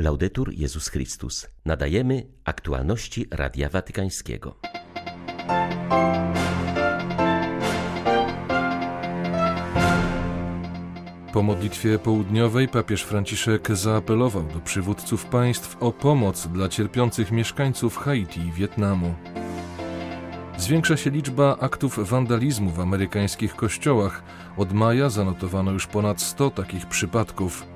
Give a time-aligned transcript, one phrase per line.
[0.00, 1.46] Laudetur Jezus Chrystus.
[1.64, 4.56] Nadajemy aktualności Radia Watykańskiego.
[11.32, 18.40] Po modlitwie południowej papież Franciszek zaapelował do przywódców państw o pomoc dla cierpiących mieszkańców Haiti
[18.40, 19.14] i Wietnamu.
[20.58, 24.22] Zwiększa się liczba aktów wandalizmu w amerykańskich kościołach.
[24.56, 27.66] Od maja zanotowano już ponad 100 takich przypadków.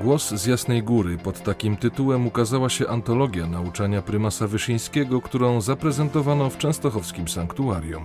[0.00, 6.50] Głos z Jasnej Góry pod takim tytułem ukazała się antologia nauczania prymasa Wyszyńskiego, którą zaprezentowano
[6.50, 8.04] w częstochowskim sanktuarium.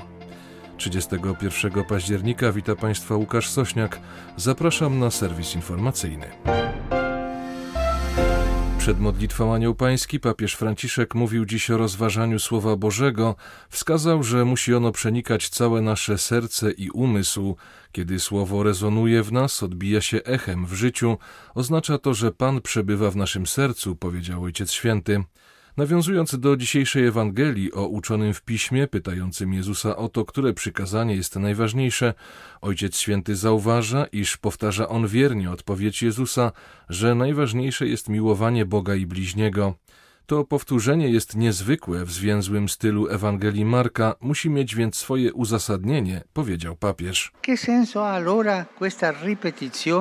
[0.77, 3.99] 31 października wita Państwa Łukasz Sośniak.
[4.37, 6.25] Zapraszam na serwis informacyjny.
[8.85, 13.35] Przed modlitwą Anioł Pański papież Franciszek mówił dziś o rozważaniu Słowa Bożego.
[13.69, 17.55] Wskazał, że musi ono przenikać całe nasze serce i umysł.
[17.91, 21.17] Kiedy Słowo rezonuje w nas, odbija się echem w życiu.
[21.55, 25.23] Oznacza to, że Pan przebywa w naszym sercu, powiedział Ojciec Święty.
[25.77, 31.35] Nawiązując do dzisiejszej Ewangelii o uczonym w piśmie, pytającym Jezusa o to, które przykazanie jest
[31.35, 32.13] najważniejsze,
[32.61, 36.51] Ojciec Święty zauważa, iż powtarza on wiernie odpowiedź Jezusa,
[36.89, 39.75] że najważniejsze jest miłowanie Boga i bliźniego.
[40.25, 46.75] To powtórzenie jest niezwykłe w zwięzłym stylu Ewangelii Marka, musi mieć więc swoje uzasadnienie, powiedział
[46.75, 47.31] papież.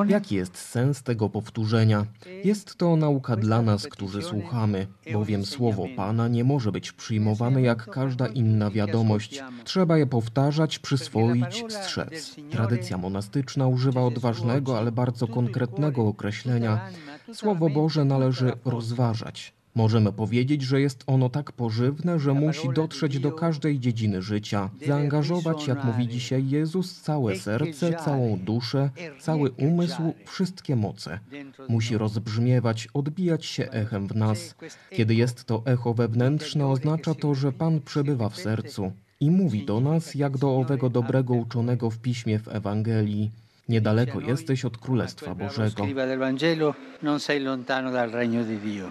[0.09, 2.07] Jaki jest sens tego powtórzenia?
[2.45, 7.91] Jest to nauka dla nas, którzy słuchamy, bowiem słowo Pana nie może być przyjmowane jak
[7.91, 9.43] każda inna wiadomość.
[9.65, 12.37] Trzeba je powtarzać, przyswoić, strzec.
[12.51, 16.91] Tradycja monastyczna używa odważnego, ale bardzo konkretnego określenia.
[17.33, 19.55] Słowo Boże należy rozważać.
[19.75, 25.67] Możemy powiedzieć, że jest ono tak pożywne, że musi dotrzeć do każdej dziedziny życia, zaangażować,
[25.67, 31.19] jak mówi dzisiaj Jezus, całe serce, całą duszę, cały umysł, wszystkie moce.
[31.69, 34.55] Musi rozbrzmiewać, odbijać się echem w nas.
[34.91, 39.81] Kiedy jest to echo wewnętrzne, oznacza to, że Pan przebywa w sercu i mówi do
[39.81, 43.31] nas, jak do owego dobrego uczonego w piśmie w Ewangelii.
[43.69, 45.87] Niedaleko jesteś od Królestwa Bożego.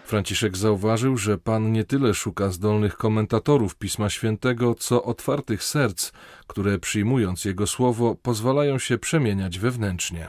[0.05, 6.11] Franciszek zauważył, że Pan nie tyle szuka zdolnych komentatorów Pisma Świętego, co otwartych serc,
[6.47, 10.27] które przyjmując Jego słowo pozwalają się przemieniać wewnętrznie.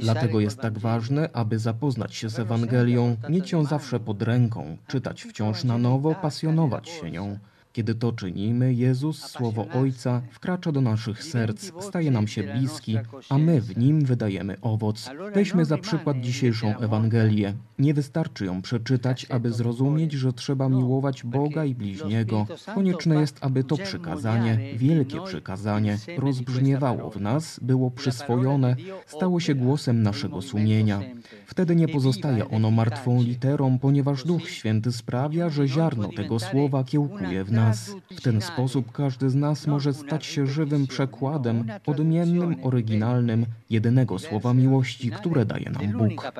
[0.00, 5.22] Dlatego jest tak ważne, aby zapoznać się z Ewangelią, mieć ją zawsze pod ręką, czytać
[5.22, 7.38] wciąż na nowo, pasjonować się nią.
[7.72, 13.38] Kiedy to czynimy, Jezus, Słowo Ojca, wkracza do naszych serc, staje nam się bliski, a
[13.38, 15.10] my w nim wydajemy owoc.
[15.34, 17.54] Weźmy za przykład dzisiejszą Ewangelię.
[17.78, 22.46] Nie wystarczy ją przeczytać, aby zrozumieć, że trzeba miłować Boga i bliźniego.
[22.74, 30.02] Konieczne jest, aby to przykazanie, wielkie przykazanie, rozbrzmiewało w nas, było przyswojone, stało się głosem
[30.02, 31.00] naszego sumienia.
[31.46, 37.44] Wtedy nie pozostaje ono martwą literą, ponieważ Duch Święty sprawia, że ziarno tego słowa kiełkuje
[37.44, 37.96] w nas nas.
[38.10, 44.54] W ten sposób każdy z nas może stać się żywym przekładem, odmiennym, oryginalnym, jedynego słowa
[44.54, 46.32] miłości, które daje nam Bóg.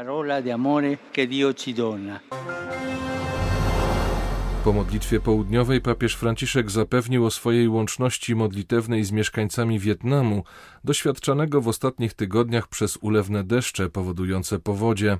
[4.64, 10.44] Po modlitwie południowej papież Franciszek zapewnił o swojej łączności modlitewnej z mieszkańcami Wietnamu,
[10.84, 15.18] doświadczanego w ostatnich tygodniach przez ulewne deszcze powodujące powodzie.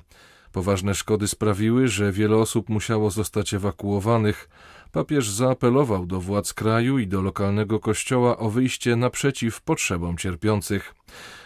[0.53, 4.49] Poważne szkody sprawiły, że wiele osób musiało zostać ewakuowanych.
[4.91, 10.95] Papież zaapelował do władz kraju i do lokalnego kościoła o wyjście naprzeciw potrzebom cierpiących.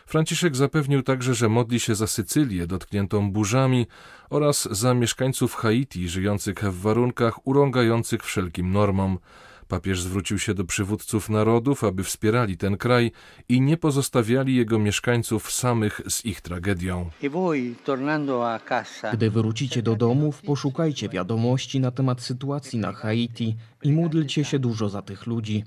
[0.06, 3.88] Franciszek zapewnił także, że modli się za Sycylię dotkniętą burzami
[4.30, 9.20] oraz za mieszkańców Haiti żyjących w warunkach urągających wszelkim normom.
[9.68, 13.12] Papież zwrócił się do przywódców narodów, aby wspierali ten kraj
[13.50, 17.10] i nie pozostawiali jego mieszkańców samych z ich tragedią.
[19.14, 24.90] Gdy wrócicie do domów, poszukajcie wiadomości na temat sytuacji na Haiti i módlcie się dużo
[24.90, 25.64] za tych ludzi.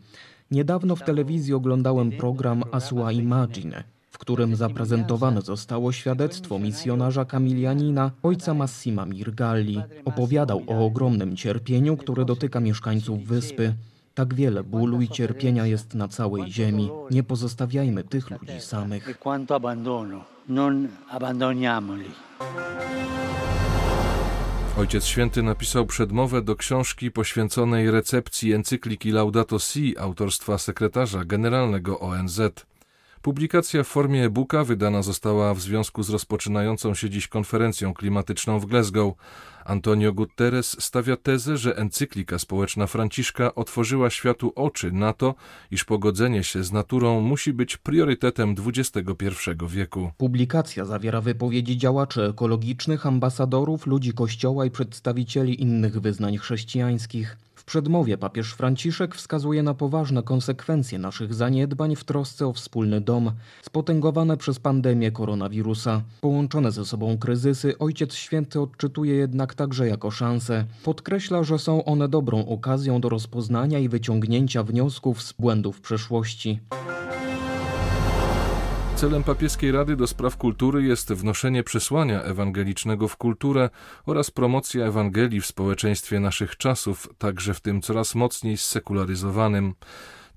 [0.50, 8.54] Niedawno w telewizji oglądałem program Asua Imagine, w którym zaprezentowane zostało świadectwo misjonarza kamilianina ojca
[8.54, 9.82] Massima Mirgalli.
[10.04, 13.74] Opowiadał o ogromnym cierpieniu, które dotyka mieszkańców wyspy.
[14.20, 16.90] Tak wiele bólu i cierpienia jest na całej ziemi.
[17.10, 19.18] Nie pozostawiajmy tych ludzi samych.
[24.78, 32.40] Ojciec Święty napisał przedmowę do książki poświęconej recepcji encykliki Laudato Si autorstwa sekretarza generalnego ONZ.
[33.22, 38.66] Publikacja w formie e-booka wydana została w związku z rozpoczynającą się dziś konferencją klimatyczną w
[38.66, 39.14] Glasgow.
[39.64, 45.34] Antonio Guterres stawia tezę, że encyklika społeczna Franciszka otworzyła światu oczy na to,
[45.70, 49.04] iż pogodzenie się z naturą musi być priorytetem XXI
[49.68, 50.10] wieku.
[50.16, 57.36] Publikacja zawiera wypowiedzi działaczy ekologicznych, ambasadorów, ludzi kościoła i przedstawicieli innych wyznań chrześcijańskich
[57.70, 63.32] przedmowie papież Franciszek wskazuje na poważne konsekwencje naszych zaniedbań w trosce o wspólny dom,
[63.62, 66.02] spotęgowane przez pandemię koronawirusa.
[66.20, 70.64] Połączone ze sobą kryzysy Ojciec Święty odczytuje jednak także jako szansę.
[70.84, 76.60] Podkreśla, że są one dobrą okazją do rozpoznania i wyciągnięcia wniosków z błędów przeszłości.
[79.00, 83.70] Celem papieskiej Rady do Spraw Kultury jest wnoszenie przesłania ewangelicznego w kulturę
[84.06, 89.74] oraz promocja Ewangelii w społeczeństwie naszych czasów, także w tym coraz mocniej zsekularyzowanym.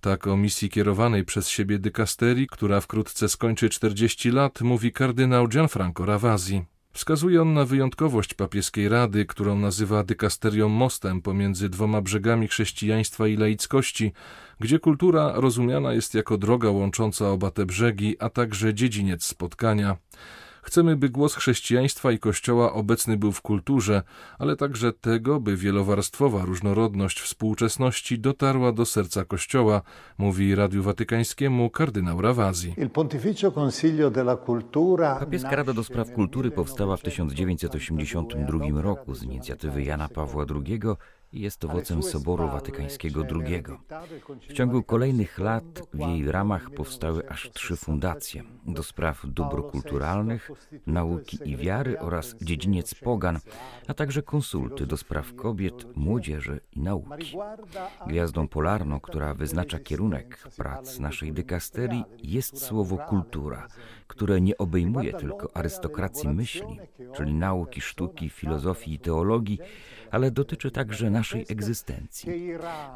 [0.01, 6.05] Tak o misji kierowanej przez siebie dykasterii, która wkrótce skończy 40 lat, mówi kardynał Gianfranco
[6.05, 6.72] Ravasi.
[6.95, 13.37] Wskazuje on na wyjątkowość papieskiej rady, którą nazywa dykasterią mostem pomiędzy dwoma brzegami chrześcijaństwa i
[13.37, 14.13] laickości,
[14.59, 19.97] gdzie kultura rozumiana jest jako droga łącząca oba te brzegi, a także dziedziniec spotkania.
[20.63, 24.03] Chcemy, by głos chrześcijaństwa i Kościoła obecny był w kulturze,
[24.39, 29.81] ale także tego, by wielowarstwowa różnorodność współczesności dotarła do serca Kościoła,
[30.17, 32.75] mówi Radiu Watykańskiemu kardynał Rawazzi.
[35.19, 40.79] Papieska Rada do Spraw Kultury powstała w 1982 roku z inicjatywy Jana Pawła II
[41.33, 43.63] jest owocem Soboru Watykańskiego II.
[44.49, 45.63] W ciągu kolejnych lat
[45.93, 50.51] w jej ramach powstały aż trzy fundacje do spraw dóbr kulturalnych,
[50.87, 53.39] nauki i wiary oraz dziedziniec pogan,
[53.87, 57.37] a także konsulty do spraw kobiet, młodzieży i nauki.
[58.07, 63.67] Gwiazdą polarną, która wyznacza kierunek prac naszej dykasterii jest słowo kultura,
[64.07, 66.79] które nie obejmuje tylko arystokracji myśli,
[67.15, 69.59] czyli nauki, sztuki, filozofii i teologii,
[70.13, 72.29] ale dotyczy także naszej egzystencji.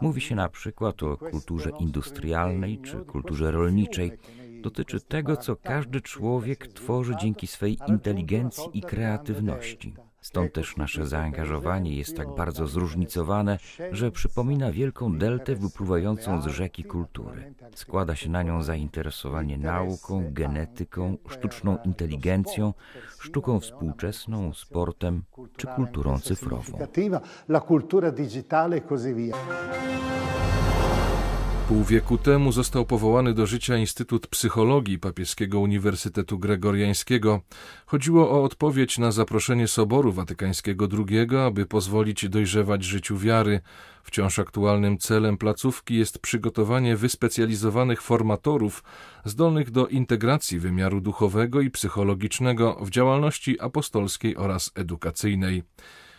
[0.02, 4.12] Mówi się na przykład o kulturze industrialnej czy kulturze rolniczej.
[4.62, 9.94] Dotyczy tego, co każdy człowiek tworzy dzięki swej inteligencji i kreatywności.
[10.28, 13.58] Stąd też nasze zaangażowanie jest tak bardzo zróżnicowane,
[13.92, 17.54] że przypomina wielką deltę wypływającą z rzeki kultury.
[17.76, 22.74] Składa się na nią zainteresowanie nauką, genetyką, sztuczną inteligencją,
[23.20, 25.24] sztuką współczesną, sportem
[25.58, 26.78] czy kulturą cyfrową.
[27.50, 29.36] La cultura digitale e così via.
[31.68, 37.42] Pół wieku temu został powołany do życia Instytut Psychologii Papieskiego Uniwersytetu Gregoriańskiego.
[37.86, 43.62] Chodziło o odpowiedź na zaproszenie Soboru Watykańskiego II, aby pozwolić dojrzewać życiu wiary.
[44.04, 48.84] Wciąż aktualnym celem placówki jest przygotowanie wyspecjalizowanych formatorów
[49.26, 55.64] zdolnych do integracji wymiaru duchowego i psychologicznego w działalności apostolskiej oraz edukacyjnej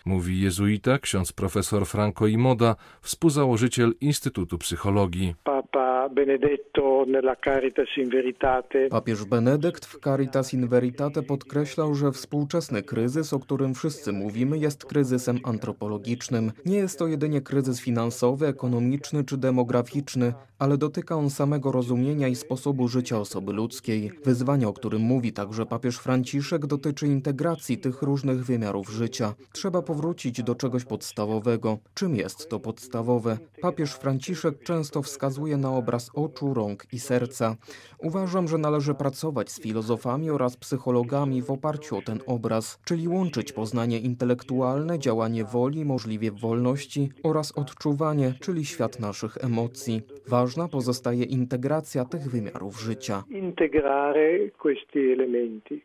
[0.04, 5.34] mówi jezuita ksiądz profesor Franco Imoda, współzałożyciel Instytutu Psychologii.
[8.90, 14.84] Papież Benedykt w Caritas in Veritate podkreślał, że współczesny kryzys, o którym wszyscy mówimy, jest
[14.84, 16.52] kryzysem antropologicznym.
[16.66, 22.36] Nie jest to jedynie kryzys finansowy, ekonomiczny czy demograficzny, ale dotyka on samego rozumienia i
[22.36, 24.12] sposobu życia osoby ludzkiej.
[24.24, 29.34] Wyzwanie, o którym mówi także papież Franciszek, dotyczy integracji tych różnych wymiarów życia.
[29.52, 31.78] Trzeba powrócić do czegoś podstawowego.
[31.94, 33.38] Czym jest to podstawowe?
[33.60, 37.56] Papież Franciszek często wskazuje na obraz oczu, rąk i serca.
[37.98, 43.52] Uważam, że należy pracować z filozofami oraz psychologami w oparciu o ten obraz, czyli łączyć
[43.52, 50.02] poznanie intelektualne, działanie woli, możliwie wolności oraz odczuwanie, czyli świat naszych emocji.
[50.48, 53.24] Ważna pozostaje integracja tych wymiarów życia.
[53.30, 55.82] Integrare questi elementi.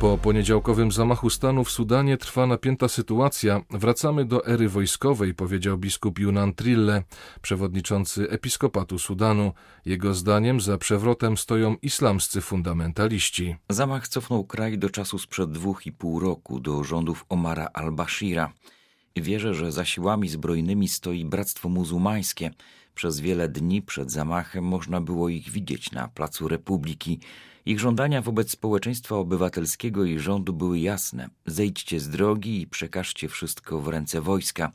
[0.00, 3.60] Po poniedziałkowym zamachu stanu w Sudanie trwa napięta sytuacja.
[3.70, 7.02] Wracamy do ery wojskowej, powiedział biskup Yunan Trille,
[7.42, 9.52] przewodniczący episkopatu Sudanu.
[9.86, 13.56] Jego zdaniem za przewrotem stoją islamscy fundamentaliści.
[13.68, 18.52] Zamach cofnął kraj do czasu sprzed dwóch i pół roku, do rządów Omara al-Bashira.
[19.16, 22.50] Wierzę, że za siłami zbrojnymi stoi Bractwo Muzułmańskie.
[22.94, 27.20] Przez wiele dni przed zamachem można było ich widzieć na placu Republiki.
[27.66, 33.80] Ich żądania wobec społeczeństwa obywatelskiego i rządu były jasne: zejdźcie z drogi i przekażcie wszystko
[33.80, 34.72] w ręce wojska.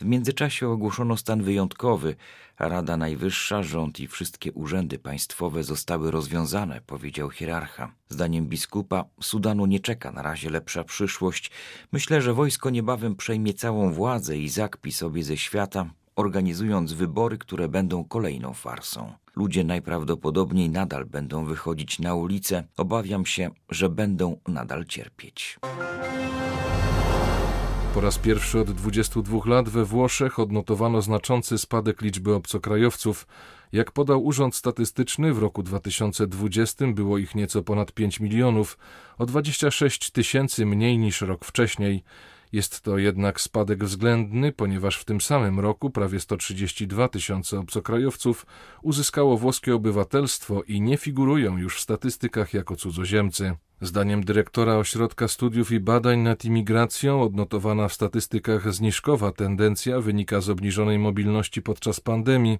[0.00, 2.16] W międzyczasie ogłoszono stan wyjątkowy,
[2.56, 7.92] a Rada Najwyższa, rząd i wszystkie urzędy państwowe zostały rozwiązane, powiedział hierarcha.
[8.08, 11.50] Zdaniem biskupa, Sudanu nie czeka na razie lepsza przyszłość.
[11.92, 17.68] Myślę, że wojsko niebawem przejmie całą władzę i zakpi sobie ze świata, organizując wybory, które
[17.68, 19.12] będą kolejną farsą.
[19.36, 22.64] Ludzie najprawdopodobniej nadal będą wychodzić na ulicę.
[22.76, 25.58] Obawiam się, że będą nadal cierpieć.
[27.94, 33.26] Po raz pierwszy od 22 lat we Włoszech odnotowano znaczący spadek liczby obcokrajowców.
[33.72, 38.78] Jak podał Urząd Statystyczny, w roku 2020 było ich nieco ponad 5 milionów,
[39.18, 42.04] o 26 tysięcy mniej niż rok wcześniej.
[42.54, 48.46] Jest to jednak spadek względny, ponieważ w tym samym roku prawie 132 tysiące obcokrajowców
[48.82, 53.56] uzyskało włoskie obywatelstwo i nie figurują już w statystykach jako cudzoziemcy.
[53.80, 60.50] Zdaniem dyrektora Ośrodka Studiów i Badań nad Imigracją odnotowana w statystykach zniżkowa tendencja wynika z
[60.50, 62.58] obniżonej mobilności podczas pandemii.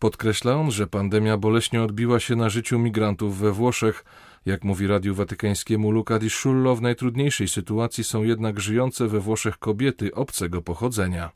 [0.00, 4.04] Podkreśla on, że pandemia boleśnie odbiła się na życiu migrantów we Włoszech.
[4.46, 9.58] Jak mówi Radiu Watykańskiemu Luca di Schullo, w najtrudniejszej sytuacji są jednak żyjące we Włoszech
[9.58, 11.30] kobiety obcego pochodzenia.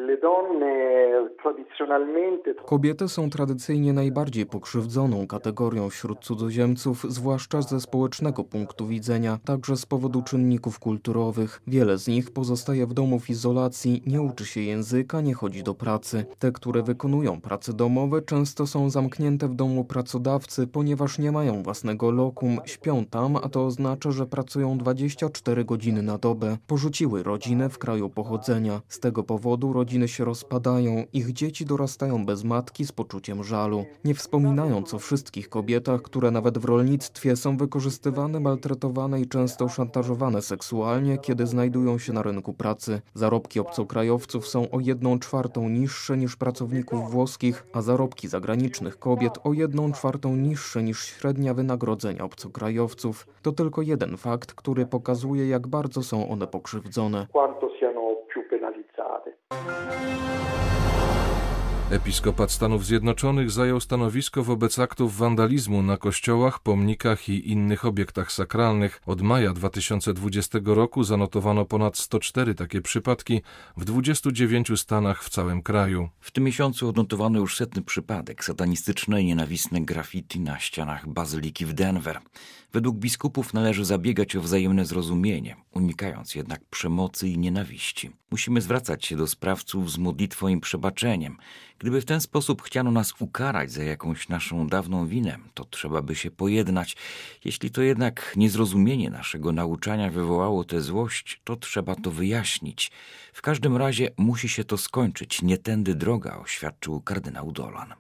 [2.67, 9.87] Kobiety są tradycyjnie najbardziej pokrzywdzoną kategorią wśród cudzoziemców, zwłaszcza ze społecznego punktu widzenia, także z
[9.87, 11.63] powodu czynników kulturowych.
[11.67, 15.75] Wiele z nich pozostaje w domu w izolacji, nie uczy się języka, nie chodzi do
[15.75, 16.25] pracy.
[16.39, 22.11] Te, które wykonują prace domowe, często są zamknięte w domu pracodawcy, ponieważ nie mają własnego
[22.11, 26.57] lokum, śpią tam, a to oznacza, że pracują 24 godziny na dobę.
[26.67, 28.81] Porzuciły rodzinę w kraju pochodzenia.
[28.89, 33.85] Z tego powodu rodziny się rozpadają, ich dzieci dorastają bez matki z poczuciem żalu.
[34.05, 40.43] Nie wspominając o wszystkich kobietach, które nawet w rolnictwie są wykorzystywane, maltretowane i często szantażowane
[40.43, 43.01] seksualnie, kiedy znajdują się na rynku pracy.
[43.15, 49.53] Zarobki obcokrajowców są o jedną czwartą niższe niż pracowników włoskich, a zarobki zagranicznych kobiet o
[49.53, 53.27] jedną czwartą niższe niż średnia wynagrodzenia obcokrajowców.
[53.43, 57.27] To tylko jeden fakt, który pokazuje, jak bardzo są one pokrzywdzone.
[61.91, 69.01] Episkopat Stanów Zjednoczonych zajął stanowisko wobec aktów wandalizmu na kościołach, pomnikach i innych obiektach sakralnych.
[69.07, 73.43] Od maja 2020 roku zanotowano ponad 104 takie przypadki
[73.77, 76.09] w 29 stanach w całym kraju.
[76.21, 81.73] W tym miesiącu odnotowano już setny przypadek satanistyczne i nienawistne graffiti na ścianach bazyliki w
[81.73, 82.21] Denver.
[82.73, 88.11] Według biskupów należy zabiegać o wzajemne zrozumienie, unikając jednak przemocy i nienawiści.
[88.31, 91.37] Musimy zwracać się do sprawców z modlitwą i przebaczeniem.
[91.79, 96.15] Gdyby w ten sposób chciano nas ukarać za jakąś naszą dawną winę, to trzeba by
[96.15, 96.97] się pojednać.
[97.45, 102.91] Jeśli to jednak niezrozumienie naszego nauczania wywołało tę złość, to trzeba to wyjaśnić.
[103.33, 105.43] W każdym razie musi się to skończyć.
[105.43, 107.95] Nie tędy droga, oświadczył kardynał Dolan.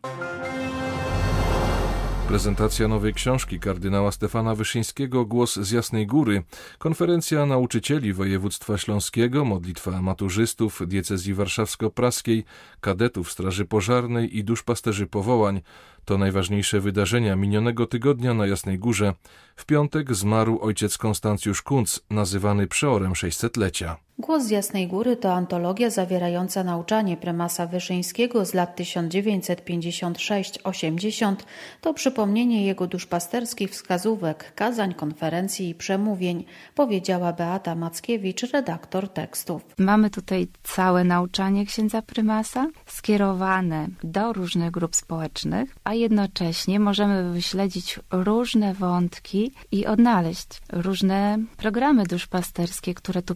[2.28, 6.42] Prezentacja nowej książki kardynała Stefana Wyszyńskiego Głos z Jasnej Góry,
[6.78, 12.44] konferencja nauczycieli województwa śląskiego, modlitwa maturzystów diecezji warszawsko-praskiej,
[12.80, 15.60] kadetów Straży Pożarnej i duszpasterzy powołań
[16.04, 19.14] to najważniejsze wydarzenia minionego tygodnia na Jasnej Górze.
[19.56, 24.05] W piątek zmarł ojciec Konstancjusz Kunc, nazywany przeorem 600-lecia.
[24.18, 31.34] Głos z Jasnej Góry to antologia zawierająca nauczanie prymasa Wyszyńskiego z lat 1956-80.
[31.80, 36.44] To przypomnienie jego duszpasterskich wskazówek, kazań, konferencji i przemówień,
[36.74, 39.62] powiedziała Beata Mackiewicz, redaktor tekstów.
[39.78, 48.00] Mamy tutaj całe nauczanie księdza prymasa, skierowane do różnych grup społecznych, a jednocześnie możemy wyśledzić
[48.10, 53.34] różne wątki i odnaleźć różne programy duszpasterskie, które tu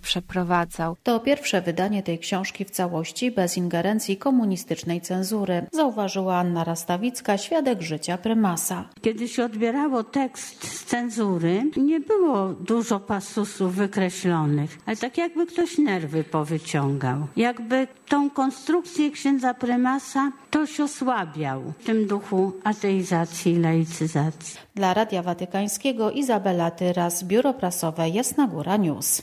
[1.02, 7.82] To pierwsze wydanie tej książki w całości bez ingerencji komunistycznej cenzury, zauważyła Anna Rastawicka, świadek
[7.82, 8.88] życia prymasa.
[9.00, 15.78] Kiedy się odbierało tekst z cenzury, nie było dużo pasusów wykreślonych, ale tak jakby ktoś
[15.78, 17.26] nerwy powyciągał.
[17.36, 24.60] Jakby tą konstrukcję księdza prymasa ktoś osłabiał w tym duchu ateizacji i laicyzacji.
[24.74, 29.22] Dla Radia Watykańskiego Izabela Tyras, Biuro Prasowe Jasna Góra News.